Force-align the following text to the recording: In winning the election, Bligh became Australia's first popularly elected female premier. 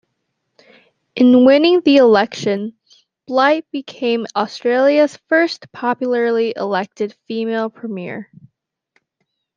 In 1.15 1.45
winning 1.45 1.81
the 1.81 1.97
election, 1.97 2.75
Bligh 3.27 3.61
became 3.71 4.25
Australia's 4.35 5.15
first 5.29 5.71
popularly 5.71 6.53
elected 6.57 7.15
female 7.27 7.69
premier. 7.69 8.27